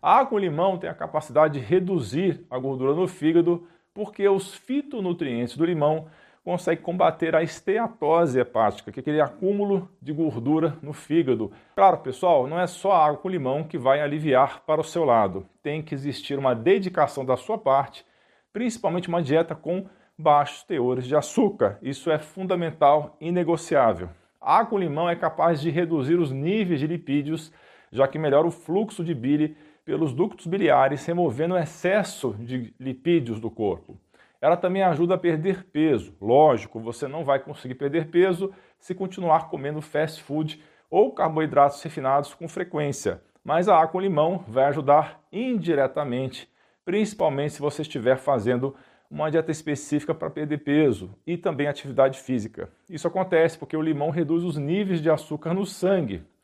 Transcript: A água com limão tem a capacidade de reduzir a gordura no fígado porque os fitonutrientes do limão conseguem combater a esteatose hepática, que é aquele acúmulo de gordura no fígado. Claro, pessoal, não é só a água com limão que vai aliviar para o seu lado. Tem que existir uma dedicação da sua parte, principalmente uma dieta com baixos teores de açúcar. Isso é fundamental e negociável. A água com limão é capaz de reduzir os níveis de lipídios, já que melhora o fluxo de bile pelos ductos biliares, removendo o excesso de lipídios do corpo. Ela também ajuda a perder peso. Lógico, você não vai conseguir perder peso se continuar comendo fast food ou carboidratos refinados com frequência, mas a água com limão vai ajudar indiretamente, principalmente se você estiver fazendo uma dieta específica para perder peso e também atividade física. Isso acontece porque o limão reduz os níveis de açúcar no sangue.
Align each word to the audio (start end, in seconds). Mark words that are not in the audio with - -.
A 0.00 0.18
água 0.18 0.30
com 0.30 0.38
limão 0.38 0.78
tem 0.78 0.88
a 0.88 0.94
capacidade 0.94 1.58
de 1.58 1.64
reduzir 1.64 2.44
a 2.48 2.58
gordura 2.58 2.94
no 2.94 3.08
fígado 3.08 3.66
porque 3.92 4.28
os 4.28 4.54
fitonutrientes 4.54 5.56
do 5.56 5.64
limão 5.64 6.06
conseguem 6.44 6.82
combater 6.82 7.34
a 7.34 7.42
esteatose 7.42 8.38
hepática, 8.38 8.92
que 8.92 9.00
é 9.00 9.02
aquele 9.02 9.20
acúmulo 9.20 9.90
de 10.00 10.12
gordura 10.12 10.78
no 10.80 10.92
fígado. 10.92 11.52
Claro, 11.74 11.98
pessoal, 11.98 12.46
não 12.46 12.60
é 12.60 12.66
só 12.66 12.92
a 12.92 13.06
água 13.06 13.18
com 13.18 13.28
limão 13.28 13.64
que 13.64 13.76
vai 13.76 14.00
aliviar 14.00 14.62
para 14.64 14.80
o 14.80 14.84
seu 14.84 15.04
lado. 15.04 15.44
Tem 15.62 15.82
que 15.82 15.94
existir 15.94 16.38
uma 16.38 16.54
dedicação 16.54 17.24
da 17.24 17.36
sua 17.36 17.58
parte, 17.58 18.06
principalmente 18.52 19.08
uma 19.08 19.20
dieta 19.20 19.54
com 19.54 19.86
baixos 20.16 20.62
teores 20.62 21.06
de 21.06 21.16
açúcar. 21.16 21.76
Isso 21.82 22.10
é 22.10 22.18
fundamental 22.18 23.16
e 23.20 23.30
negociável. 23.30 24.08
A 24.40 24.58
água 24.58 24.70
com 24.70 24.78
limão 24.78 25.10
é 25.10 25.16
capaz 25.16 25.60
de 25.60 25.70
reduzir 25.70 26.14
os 26.14 26.30
níveis 26.30 26.80
de 26.80 26.86
lipídios, 26.86 27.52
já 27.90 28.06
que 28.06 28.18
melhora 28.18 28.46
o 28.46 28.52
fluxo 28.52 29.04
de 29.04 29.12
bile 29.12 29.56
pelos 29.88 30.12
ductos 30.12 30.46
biliares, 30.46 31.06
removendo 31.06 31.54
o 31.54 31.58
excesso 31.58 32.36
de 32.38 32.74
lipídios 32.78 33.40
do 33.40 33.50
corpo. 33.50 33.98
Ela 34.38 34.54
também 34.54 34.82
ajuda 34.82 35.14
a 35.14 35.18
perder 35.18 35.64
peso. 35.64 36.14
Lógico, 36.20 36.78
você 36.78 37.08
não 37.08 37.24
vai 37.24 37.38
conseguir 37.38 37.74
perder 37.74 38.08
peso 38.08 38.52
se 38.78 38.94
continuar 38.94 39.48
comendo 39.48 39.80
fast 39.80 40.22
food 40.22 40.62
ou 40.90 41.14
carboidratos 41.14 41.82
refinados 41.82 42.34
com 42.34 42.46
frequência, 42.46 43.22
mas 43.42 43.66
a 43.66 43.76
água 43.76 43.88
com 43.88 44.00
limão 44.00 44.44
vai 44.46 44.66
ajudar 44.66 45.22
indiretamente, 45.32 46.46
principalmente 46.84 47.54
se 47.54 47.60
você 47.62 47.80
estiver 47.80 48.18
fazendo 48.18 48.76
uma 49.10 49.30
dieta 49.30 49.50
específica 49.50 50.14
para 50.14 50.28
perder 50.28 50.58
peso 50.58 51.14
e 51.26 51.38
também 51.38 51.66
atividade 51.66 52.18
física. 52.20 52.68
Isso 52.90 53.08
acontece 53.08 53.58
porque 53.58 53.74
o 53.74 53.80
limão 53.80 54.10
reduz 54.10 54.44
os 54.44 54.58
níveis 54.58 55.00
de 55.00 55.08
açúcar 55.08 55.54
no 55.54 55.64
sangue. 55.64 56.22